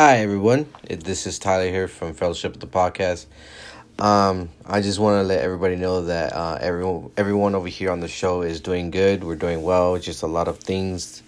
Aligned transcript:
Hi, 0.00 0.18
everyone. 0.18 0.66
This 0.88 1.26
is 1.26 1.40
Tyler 1.40 1.68
here 1.68 1.88
from 1.88 2.14
Fellowship 2.14 2.54
of 2.54 2.60
the 2.60 2.68
Podcast. 2.68 3.26
Um, 3.98 4.48
I 4.64 4.80
just 4.80 5.00
want 5.00 5.20
to 5.20 5.24
let 5.24 5.40
everybody 5.40 5.74
know 5.74 6.02
that 6.02 6.34
uh, 6.34 6.56
everyone, 6.60 7.10
everyone 7.16 7.56
over 7.56 7.66
here 7.66 7.90
on 7.90 7.98
the 7.98 8.06
show 8.06 8.42
is 8.42 8.60
doing 8.60 8.92
good. 8.92 9.24
We're 9.24 9.34
doing 9.34 9.64
well. 9.64 9.98
Just 9.98 10.22
a 10.22 10.28
lot 10.28 10.46
of 10.46 10.60
things, 10.60 11.24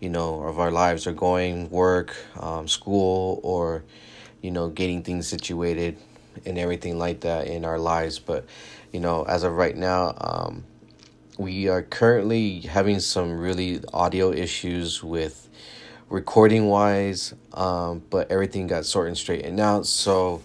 you 0.00 0.08
know, 0.08 0.42
of 0.42 0.58
our 0.58 0.72
lives 0.72 1.06
are 1.06 1.12
going 1.12 1.70
work, 1.70 2.16
um, 2.40 2.66
school, 2.66 3.38
or 3.44 3.84
you 4.42 4.50
know, 4.50 4.68
getting 4.68 5.04
things 5.04 5.28
situated 5.28 5.96
and 6.44 6.58
everything 6.58 6.98
like 6.98 7.20
that 7.20 7.46
in 7.46 7.64
our 7.64 7.78
lives. 7.78 8.18
But 8.18 8.46
you 8.92 8.98
know, 8.98 9.22
as 9.22 9.44
of 9.44 9.52
right 9.52 9.76
now, 9.76 10.16
um, 10.20 10.64
we 11.38 11.68
are 11.68 11.82
currently 11.82 12.62
having 12.62 12.98
some 12.98 13.38
really 13.38 13.80
audio 13.94 14.32
issues 14.32 15.04
with 15.04 15.48
recording 16.08 16.66
wise, 16.66 17.34
um, 17.54 18.02
but 18.10 18.30
everything 18.30 18.66
got 18.66 18.84
sorted 18.86 19.08
and 19.08 19.18
straightened 19.18 19.60
out. 19.60 19.86
So 19.86 20.42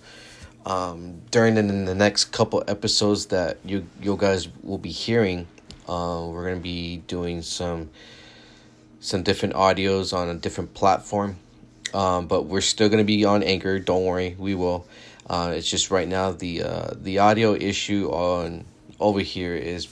um, 0.65 1.21
during 1.31 1.55
the, 1.55 1.61
the 1.61 1.95
next 1.95 2.25
couple 2.25 2.63
episodes 2.67 3.27
that 3.27 3.57
you 3.65 3.85
you 4.01 4.15
guys 4.17 4.47
will 4.61 4.77
be 4.77 4.91
hearing, 4.91 5.47
uh, 5.87 6.25
we're 6.29 6.47
gonna 6.49 6.61
be 6.61 6.97
doing 7.07 7.41
some 7.41 7.89
some 8.99 9.23
different 9.23 9.55
audios 9.55 10.15
on 10.15 10.29
a 10.29 10.35
different 10.35 10.73
platform. 10.73 11.37
Um, 11.93 12.27
but 12.27 12.43
we're 12.43 12.61
still 12.61 12.89
gonna 12.89 13.03
be 13.03 13.23
on 13.25 13.43
Anchor. 13.43 13.79
Don't 13.79 14.05
worry, 14.05 14.35
we 14.37 14.55
will. 14.55 14.87
Uh, 15.29 15.53
it's 15.55 15.69
just 15.69 15.91
right 15.91 16.07
now 16.07 16.31
the 16.31 16.63
uh, 16.63 16.91
the 16.95 17.19
audio 17.19 17.53
issue 17.53 18.09
on 18.09 18.65
over 18.99 19.19
here 19.19 19.55
is 19.55 19.87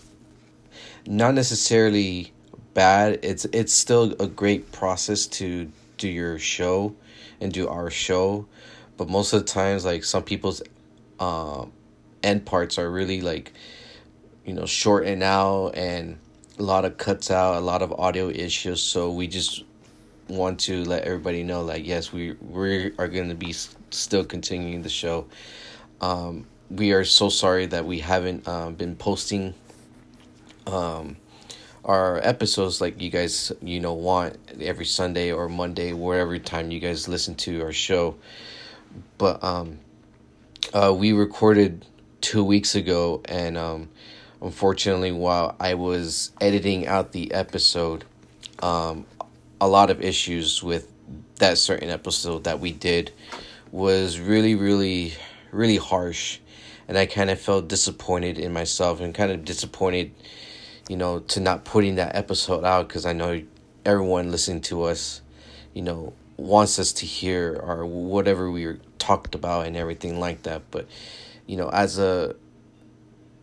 not 1.06 1.34
necessarily 1.34 2.32
bad. 2.74 3.20
It's 3.24 3.46
it's 3.46 3.74
still 3.74 4.16
a 4.20 4.28
great 4.28 4.72
process 4.72 5.28
to 5.28 5.72
do 5.98 6.08
your 6.08 6.40
show 6.40 6.96
and 7.40 7.52
do 7.52 7.68
our 7.68 7.90
show, 7.90 8.46
but 8.98 9.10
most 9.10 9.34
of 9.34 9.42
the 9.42 9.48
times, 9.48 9.86
like 9.86 10.04
some 10.04 10.24
people's 10.24 10.62
uh, 11.20 11.66
end 12.24 12.46
parts 12.46 12.78
are 12.78 12.90
really 12.90 13.22
like 13.22 13.54
you 14.46 14.54
know 14.54 14.66
shortened 14.66 15.24
out 15.24 15.70
and 15.76 16.18
a 16.60 16.64
lot 16.64 16.86
of 16.86 16.98
cuts 16.98 17.32
out, 17.32 17.56
a 17.56 17.60
lot 17.60 17.82
of 17.82 17.92
audio 17.94 18.30
issues. 18.30 18.82
So 18.82 19.12
we 19.12 19.28
just 19.28 19.64
want 20.28 20.60
to 20.62 20.84
let 20.86 21.04
everybody 21.04 21.44
know 21.44 21.64
like 21.64 21.86
yes, 21.86 22.14
we 22.14 22.34
we 22.34 22.92
are 22.98 23.08
going 23.08 23.30
to 23.30 23.36
be 23.36 23.54
still 23.92 24.24
continuing 24.24 24.82
the 24.82 24.90
show. 24.90 25.28
Um, 26.00 26.48
we 26.70 26.94
are 26.94 27.04
so 27.04 27.30
sorry 27.30 27.66
that 27.68 27.86
we 27.86 28.00
haven't 28.00 28.48
uh, 28.48 28.70
been 28.72 28.96
posting 28.96 29.54
um, 30.68 31.18
our 31.84 32.20
episodes 32.24 32.80
like 32.80 33.02
you 33.02 33.10
guys 33.10 33.52
you 33.62 33.80
know 33.80 33.94
want 33.94 34.38
every 34.60 34.86
Sunday 34.86 35.32
or 35.32 35.50
Monday 35.50 35.94
wherever 35.94 36.38
time 36.38 36.72
you 36.72 36.80
guys 36.80 37.08
listen 37.08 37.36
to 37.36 37.64
our 37.64 37.72
show. 37.72 38.16
But 39.18 39.44
um 39.44 39.80
uh 40.74 40.94
we 40.96 41.14
recorded 41.14 41.86
2 42.22 42.44
weeks 42.44 42.76
ago 42.76 43.22
and 43.26 43.58
um 43.58 43.90
unfortunately 44.42 45.12
while 45.12 45.56
I 45.60 45.74
was 45.74 46.32
editing 46.40 46.88
out 46.88 47.12
the 47.14 47.34
episode 47.34 48.06
um 48.62 49.06
a 49.60 49.68
lot 49.68 49.90
of 49.90 50.02
issues 50.02 50.62
with 50.62 50.92
that 51.36 51.58
certain 51.58 51.90
episode 51.90 52.44
that 52.44 52.60
we 52.60 52.72
did 52.72 53.12
was 53.72 54.20
really 54.20 54.54
really 54.54 55.14
really 55.52 55.78
harsh 55.78 56.40
and 56.88 56.98
I 56.98 57.06
kind 57.06 57.30
of 57.30 57.40
felt 57.40 57.68
disappointed 57.68 58.38
in 58.38 58.54
myself 58.54 59.00
and 59.00 59.16
kind 59.16 59.32
of 59.32 59.46
disappointed 59.46 60.12
you 60.90 60.98
know, 60.98 61.20
to 61.20 61.40
not 61.40 61.64
putting 61.66 61.96
that 61.96 62.16
episode 62.16 62.64
out 62.64 62.88
because 62.88 63.06
I 63.06 63.14
know 63.14 63.42
everyone 63.86 64.32
listening 64.32 64.62
to 64.62 64.84
us, 64.84 65.22
you 65.74 65.82
know, 65.82 66.14
wants 66.38 66.80
us 66.80 66.92
to 66.94 67.06
hear 67.06 67.60
or 67.62 67.86
whatever 67.86 68.50
we 68.50 68.78
talked 68.98 69.36
about 69.36 69.68
and 69.68 69.78
everything 69.78 70.20
like 70.20 70.44
that. 70.44 70.64
But, 70.72 70.88
you 71.46 71.58
know, 71.58 71.70
as 71.70 72.00
a 72.00 72.36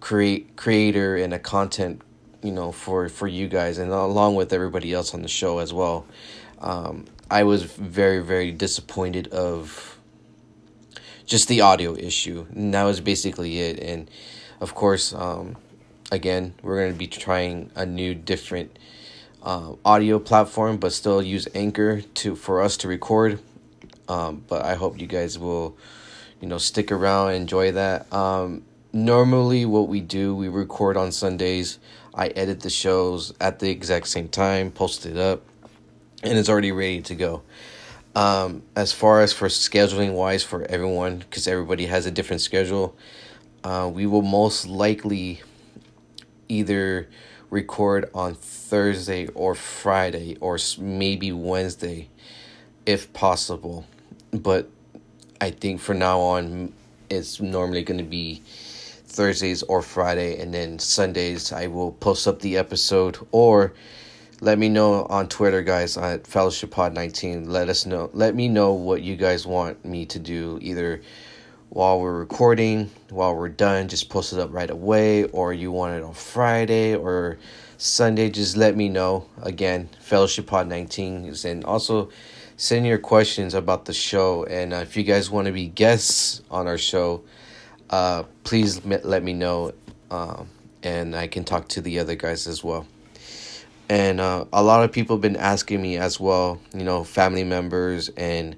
create 0.01 0.57
creator 0.57 1.17
and 1.17 1.33
a 1.33 1.39
content, 1.39 2.03
you 2.43 2.53
know, 2.53 2.73
for 2.73 3.09
for 3.09 3.27
you 3.27 3.49
guys 3.49 3.79
and 3.79 3.91
along 3.91 4.37
with 4.37 4.53
everybody 4.53 4.93
else 4.93 5.15
on 5.15 5.23
the 5.23 5.29
show 5.29 5.59
as 5.59 5.73
well, 5.73 6.07
um, 6.61 7.07
I 7.31 7.45
was 7.45 7.63
very 7.65 8.21
very 8.21 8.53
disappointed 8.53 9.29
of 9.29 9.99
just 11.29 11.47
the 11.49 11.61
audio 11.61 11.95
issue. 11.95 12.47
And 12.55 12.75
that 12.75 12.85
was 12.85 13.01
basically 13.01 13.61
it. 13.61 13.79
And 13.81 14.11
of 14.61 14.75
course, 14.75 15.13
um, 15.13 15.57
again, 16.11 16.55
we're 16.63 16.79
going 16.79 16.93
to 16.93 16.99
be 16.99 17.07
trying 17.07 17.71
a 17.75 17.85
new, 17.87 18.15
different 18.15 18.79
uh, 19.43 19.75
audio 19.85 20.19
platform, 20.19 20.79
but 20.79 20.93
still 20.93 21.23
use 21.23 21.49
Anchor 21.55 22.01
to 22.01 22.35
for 22.35 22.63
us 22.63 22.77
to 22.79 22.89
record. 22.89 23.41
Um, 24.09 24.43
but 24.49 24.65
I 24.65 24.75
hope 24.75 25.01
you 25.01 25.07
guys 25.07 25.39
will, 25.39 25.77
you 26.41 26.49
know, 26.49 26.59
stick 26.59 26.91
around, 26.91 27.29
and 27.29 27.37
enjoy 27.43 27.73
that. 27.73 28.13
Um, 28.13 28.63
normally, 28.93 29.67
what 29.67 29.89
we 29.89 30.01
do, 30.01 30.35
we 30.35 30.49
record 30.49 30.97
on 30.97 31.13
Sundays. 31.13 31.79
I 32.15 32.29
edit 32.29 32.61
the 32.61 32.71
shows 32.71 33.33
at 33.41 33.59
the 33.61 33.71
exact 33.71 34.09
same 34.09 34.29
time, 34.29 34.71
post 34.71 35.07
it 35.07 35.17
up, 35.17 35.43
and 36.23 36.39
it's 36.39 36.49
already 36.49 36.73
ready 36.73 37.03
to 37.03 37.15
go. 37.15 37.43
Um, 38.17 38.63
as 38.75 38.93
far 38.93 39.21
as 39.21 39.33
for 39.33 39.47
scheduling 39.47 40.15
wise 40.15 40.43
for 40.43 40.65
everyone, 40.65 41.19
because 41.19 41.47
everybody 41.47 41.87
has 41.87 42.07
a 42.07 42.11
different 42.11 42.43
schedule, 42.43 42.97
uh, 43.63 43.89
we 43.93 44.07
will 44.07 44.23
most 44.23 44.67
likely 44.67 45.43
either 46.49 47.09
record 47.51 48.11
on 48.15 48.35
Thursday 48.35 49.27
or 49.29 49.55
Friday 49.55 50.37
or 50.41 50.59
maybe 50.79 51.33
Wednesday 51.33 52.09
if 52.87 53.13
possible. 53.13 53.87
But 54.31 54.69
I 55.41 55.51
think 55.51 55.81
for 55.81 55.95
now 55.95 56.21
on, 56.21 56.73
it's 57.11 57.41
normally 57.41 57.83
going 57.83 57.99
to 57.99 58.05
be 58.05 58.43
Thursdays 59.07 59.63
or 59.63 59.83
Friday, 59.83 60.41
and 60.41 60.53
then 60.53 60.79
Sundays 60.79 61.53
I 61.53 61.67
will 61.67 61.93
post 61.93 62.29
up 62.29 62.41
the 62.41 62.57
episode 62.57 63.19
or 63.33 63.73
let 64.41 64.59
me 64.59 64.69
know 64.69 65.05
on 65.07 65.29
Twitter, 65.29 65.63
guys, 65.63 65.97
at 65.97 66.27
Fellowship 66.27 66.71
Pod 66.71 66.95
19. 66.95 67.51
Let 67.51 67.69
us 67.69 67.87
know. 67.87 68.09
Let 68.13 68.37
me 68.37 68.47
know 68.49 68.73
what 68.73 69.03
you 69.03 69.17
guys 69.17 69.47
want 69.47 69.85
me 69.85 70.07
to 70.07 70.19
do, 70.19 70.59
either 70.63 71.01
while 71.71 72.01
we're 72.01 72.19
recording, 72.19 72.91
while 73.11 73.35
we're 73.35 73.49
done, 73.49 73.89
just 73.89 74.09
post 74.09 74.33
it 74.33 74.39
up 74.39 74.53
right 74.53 74.71
away, 74.71 75.25
or 75.25 75.53
you 75.53 75.71
want 75.71 75.95
it 75.97 76.03
on 76.03 76.15
Friday 76.15 76.95
or 76.95 77.39
Sunday, 77.77 78.31
just 78.31 78.57
let 78.57 78.77
me 78.77 78.89
know. 78.89 79.29
Again, 79.43 79.89
Fellowship 80.01 80.47
Pod 80.47 80.67
19 80.67 81.35
and 81.45 81.65
also 81.65 82.11
send 82.57 82.87
your 82.87 82.99
questions 82.99 83.55
about 83.55 83.85
the 83.85 83.93
show. 83.93 84.45
And 84.45 84.73
uh, 84.73 84.77
if 84.77 84.97
you 84.97 85.05
guys 85.05 85.31
want 85.31 85.47
to 85.47 85.53
be 85.53 85.69
guests 85.69 86.43
on 86.51 86.67
our 86.67 86.79
show, 86.79 87.23
uh, 87.91 88.25
please 88.45 88.85
let 88.85 89.23
me 89.23 89.35
know, 89.35 89.73
uh, 90.11 90.45
and 90.83 91.15
I 91.15 91.27
can 91.27 91.45
talk 91.45 91.69
to 91.69 91.81
the 91.81 91.99
other 91.99 92.15
guys 92.15 92.47
as 92.47 92.65
well. 92.65 92.87
And 93.91 94.21
uh, 94.21 94.47
a 94.53 94.63
lot 94.63 94.85
of 94.85 94.93
people 94.93 95.17
have 95.17 95.23
been 95.23 95.37
asking 95.37 95.81
me 95.81 95.97
as 95.99 96.19
well, 96.19 96.61
you 96.75 96.85
know, 96.85 97.05
family 97.05 97.45
members 97.45 98.09
and 98.11 98.57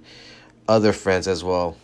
other 0.69 0.93
friends 0.93 1.29
as 1.29 1.43
well 1.45 1.77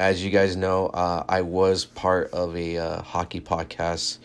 as 0.00 0.24
you 0.24 0.30
guys 0.30 0.56
know, 0.56 0.86
uh, 0.86 1.24
I 1.28 1.42
was 1.42 1.84
part 1.84 2.30
of 2.32 2.56
a 2.56 2.78
uh, 2.78 3.02
hockey 3.02 3.38
podcast 3.38 4.16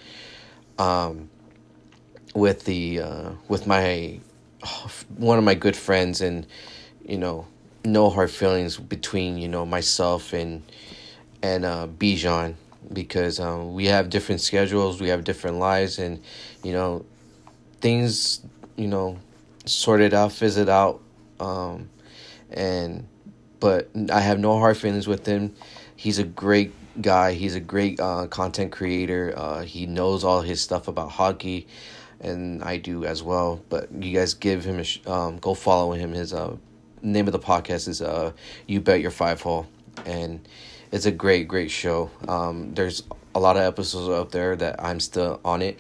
um, 0.80 1.30
with 2.34 2.64
the 2.64 3.02
uh, 3.02 3.30
with 3.50 3.68
my 3.68 4.20
one 5.18 5.38
of 5.38 5.44
my 5.44 5.54
good 5.54 5.76
friends, 5.76 6.22
and 6.22 6.48
you 7.06 7.18
know, 7.18 7.46
no 7.84 8.10
hard 8.10 8.32
feelings 8.32 8.78
between 8.78 9.38
you 9.38 9.50
know 9.50 9.66
myself 9.66 10.32
and 10.32 10.64
and 11.44 11.66
uh, 11.66 11.88
Bijan 11.88 12.56
because 12.94 13.42
um, 13.42 13.74
we 13.74 13.88
have 13.88 14.10
different 14.10 14.40
schedules, 14.40 15.02
we 15.02 15.10
have 15.10 15.26
different 15.26 15.58
lives, 15.58 16.00
and 16.00 16.22
you 16.64 16.72
know, 16.72 17.06
things 17.82 18.40
you 18.78 18.88
know 18.88 19.20
sorted 19.66 20.14
out, 20.14 20.32
fizzled 20.32 20.70
out, 20.70 21.02
um, 21.42 21.90
and 22.50 23.06
but 23.66 23.90
I 24.12 24.20
have 24.20 24.38
no 24.38 24.60
hard 24.60 24.78
feelings 24.78 25.08
with 25.08 25.26
him. 25.26 25.56
He's 25.96 26.20
a 26.20 26.24
great 26.24 26.72
guy. 27.02 27.34
He's 27.34 27.56
a 27.56 27.60
great 27.60 28.00
uh, 28.00 28.28
content 28.28 28.72
creator. 28.72 29.34
Uh, 29.36 29.64
he 29.64 29.88
knows 29.88 30.24
all 30.24 30.42
his 30.42 30.62
stuff 30.62 30.88
about 30.88 31.10
hockey, 31.10 31.66
and 32.20 32.64
I 32.64 32.78
do 32.78 33.06
as 33.06 33.24
well. 33.24 33.60
But 33.70 33.92
you 33.92 34.16
guys 34.16 34.36
give 34.36 34.66
him 34.66 34.78
a 34.78 34.84
sh- 34.84 35.02
um, 35.08 35.40
go 35.40 35.56
follow 35.56 35.94
him. 35.94 36.12
His 36.12 36.32
uh, 36.32 36.58
name 37.02 37.26
of 37.26 37.32
the 37.32 37.40
podcast 37.40 37.88
is 37.88 38.04
uh, 38.04 38.34
"You 38.68 38.82
Bet 38.82 39.02
Your 39.02 39.10
Five 39.10 39.42
Hole," 39.42 39.66
and 40.06 40.48
it's 40.92 41.08
a 41.08 41.12
great, 41.12 41.48
great 41.48 41.72
show. 41.72 42.12
Um, 42.28 42.72
there's 42.76 43.02
a 43.34 43.40
lot 43.40 43.58
of 43.58 43.64
episodes 43.64 44.14
out 44.14 44.30
there 44.30 44.56
that 44.58 44.76
I'm 44.80 45.00
still 45.00 45.42
on 45.44 45.64
it. 45.64 45.80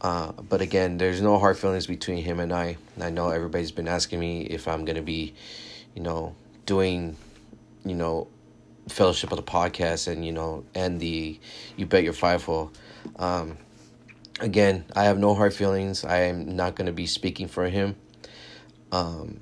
Uh, 0.00 0.32
but 0.32 0.60
again, 0.60 0.98
there's 0.98 1.22
no 1.22 1.38
hard 1.38 1.56
feelings 1.56 1.86
between 1.86 2.24
him 2.24 2.40
and 2.40 2.52
I. 2.52 2.78
I 3.00 3.10
know 3.10 3.28
everybody's 3.28 3.70
been 3.70 3.86
asking 3.86 4.18
me 4.18 4.42
if 4.42 4.66
I'm 4.66 4.84
gonna 4.84 5.02
be, 5.02 5.34
you 5.94 6.02
know, 6.02 6.34
doing, 6.66 7.16
you 7.84 7.94
know, 7.94 8.28
fellowship 8.88 9.32
of 9.32 9.36
the 9.36 9.42
podcast 9.42 10.06
and 10.06 10.24
you 10.24 10.30
know 10.30 10.64
and 10.74 11.00
the 11.00 11.38
you 11.76 11.86
bet 11.86 12.04
your 12.04 12.12
five 12.12 12.44
hole. 12.44 12.70
Um, 13.16 13.56
again, 14.40 14.84
I 14.94 15.04
have 15.04 15.18
no 15.18 15.34
hard 15.34 15.54
feelings. 15.54 16.04
I 16.04 16.22
am 16.22 16.56
not 16.56 16.74
going 16.74 16.86
to 16.86 16.92
be 16.92 17.06
speaking 17.06 17.48
for 17.48 17.68
him. 17.68 17.96
Um, 18.92 19.40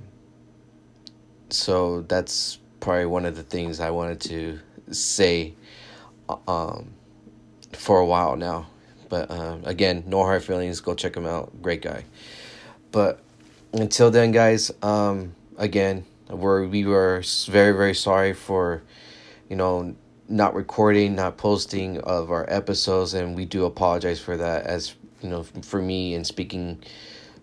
so 1.51 2.03
that's 2.03 2.59
probably 2.81 3.07
one 3.07 3.25
of 3.25 3.37
the 3.37 3.43
things 3.43 3.81
I 3.81 3.91
wanted 3.91 4.21
to 4.23 4.61
say 4.91 5.55
um, 6.49 6.95
for 7.73 7.99
a 7.99 8.07
while 8.07 8.37
now. 8.37 8.67
But 9.09 9.31
um, 9.31 9.63
again, 9.65 10.05
no 10.07 10.23
hard 10.23 10.43
feelings. 10.43 10.81
Go 10.81 10.95
check 10.95 11.17
him 11.17 11.27
out. 11.27 11.63
Great 11.63 11.83
guy. 11.83 12.05
But 12.91 13.21
until 13.73 14.11
then, 14.11 14.33
guys, 14.33 14.71
um, 14.83 15.35
again, 15.57 16.05
we're, 16.29 16.67
we 16.67 16.85
were 16.85 17.23
very, 17.47 17.73
very 17.73 17.95
sorry 17.95 18.33
for, 18.33 18.83
you 19.49 19.57
know, 19.57 19.95
not 20.29 20.55
recording, 20.55 21.15
not 21.15 21.37
posting 21.37 22.01
of 22.01 22.31
our 22.31 22.47
episodes, 22.49 23.15
and 23.15 23.37
we 23.37 23.45
do 23.45 23.65
apologize 23.65 24.21
for 24.21 24.37
that. 24.37 24.65
As 24.67 24.95
you 25.21 25.29
know, 25.29 25.43
for 25.63 25.81
me 25.81 26.15
and 26.15 26.27
speaking 26.27 26.83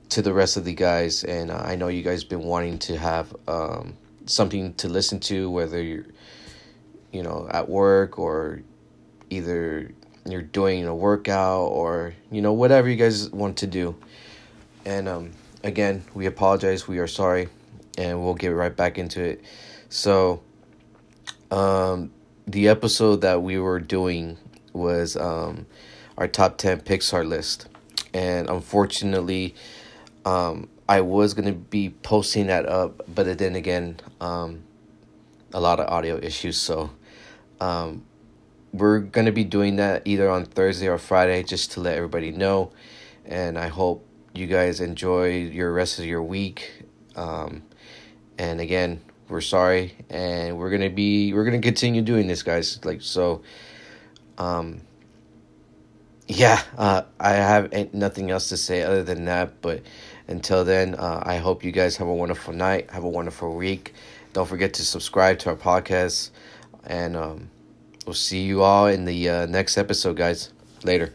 to 0.10 0.22
the 0.22 0.34
rest 0.34 0.58
of 0.58 0.66
the 0.66 0.74
guys, 0.74 1.24
and 1.24 1.52
uh, 1.52 1.58
I 1.58 1.76
know 1.76 1.88
you 1.88 2.02
guys 2.02 2.24
been 2.24 2.44
wanting 2.44 2.80
to 2.80 2.98
have 2.98 3.36
um, 3.48 3.96
something 4.26 4.74
to 4.76 4.90
listen 4.90 5.20
to, 5.22 5.50
whether 5.50 5.82
you're, 5.82 6.06
you 7.12 7.24
know, 7.24 7.48
at 7.52 7.70
work 7.70 8.18
or 8.18 8.62
either 9.30 9.92
you're 10.26 10.42
doing 10.42 10.86
a 10.86 10.94
workout 10.94 11.68
or 11.68 12.14
you 12.32 12.42
know 12.42 12.54
whatever 12.54 12.90
you 12.90 12.96
guys 12.96 13.30
want 13.32 13.58
to 13.58 13.68
do. 13.68 13.96
And 14.86 15.08
um, 15.08 15.32
again, 15.64 16.04
we 16.14 16.26
apologize. 16.26 16.88
We 16.88 17.00
are 17.00 17.08
sorry, 17.08 17.50
and 17.98 18.24
we'll 18.24 18.36
get 18.36 18.50
right 18.50 18.76
back 18.76 18.98
into 18.98 19.24
it. 19.24 19.42
So, 19.90 20.42
um, 21.50 22.12
the 22.48 22.68
episode 22.68 23.22
that 23.22 23.42
we 23.42 23.60
were 23.60 23.80
doing 23.80 24.38
was 24.74 25.16
um, 25.16 25.66
our 26.18 26.28
top 26.28 26.58
10 26.58 26.82
Pixar 26.82 27.28
list. 27.28 27.68
And 28.14 28.50
unfortunately, 28.50 29.56
um, 30.26 30.70
I 30.88 31.02
was 31.02 31.34
going 31.34 31.46
to 31.46 31.54
be 31.54 31.90
posting 31.90 32.48
that 32.48 32.66
up, 32.66 33.04
but 33.14 33.38
then 33.38 33.56
again, 33.56 34.00
um, 34.20 34.64
a 35.54 35.60
lot 35.60 35.80
of 35.80 35.88
audio 35.88 36.18
issues. 36.18 36.58
So 36.58 36.92
um, 37.60 38.04
we're 38.74 39.00
going 39.00 39.26
to 39.26 39.32
be 39.32 39.44
doing 39.44 39.78
that 39.78 40.02
either 40.06 40.30
on 40.30 40.46
Thursday 40.46 40.88
or 40.88 40.98
Friday 40.98 41.44
just 41.44 41.72
to 41.74 41.80
let 41.80 41.96
everybody 41.96 42.32
know. 42.32 42.72
And 43.26 43.58
I 43.58 43.68
hope 43.68 44.06
you 44.34 44.48
guys 44.48 44.82
enjoy 44.82 45.44
your 45.44 45.72
rest 45.72 46.00
of 46.00 46.06
your 46.06 46.24
week. 46.24 46.84
Um, 47.16 47.64
and 48.42 48.60
again, 48.60 49.02
we're 49.30 49.40
sorry 49.40 49.94
and 50.10 50.58
we're 50.58 50.72
gonna 50.72 50.90
be 50.90 51.32
we're 51.32 51.46
gonna 51.46 51.62
continue 51.62 52.02
doing 52.02 52.26
this 52.28 52.42
guys. 52.42 52.84
Like 52.84 53.02
so 53.02 53.44
um 54.38 54.82
yeah 56.28 56.62
uh 56.78 57.02
i 57.20 57.32
have 57.34 57.94
nothing 57.94 58.32
else 58.32 58.50
to 58.50 58.56
say 58.56 58.82
other 58.84 59.04
than 59.04 59.26
that 59.26 59.62
but 59.62 59.82
until 60.28 60.64
then 60.64 60.96
uh, 60.96 61.22
i 61.26 61.36
hope 61.38 61.66
you 61.66 61.72
guys 61.72 61.98
have 61.98 62.08
a 62.08 62.14
wonderful 62.14 62.54
night 62.54 62.90
have 62.92 63.04
a 63.04 63.10
wonderful 63.10 63.56
week. 63.56 63.94
Don't 64.34 64.48
forget 64.48 64.74
to 64.76 64.86
subscribe 64.86 65.40
to 65.40 65.50
our 65.50 65.56
podcast 65.56 66.32
and 66.86 67.16
um 67.16 67.50
we'll 68.06 68.14
see 68.14 68.42
you 68.44 68.64
all 68.64 68.88
in 68.88 69.06
the 69.06 69.30
uh, 69.30 69.46
next 69.46 69.78
episode 69.78 70.18
guys. 70.18 70.52
Later 70.84 71.14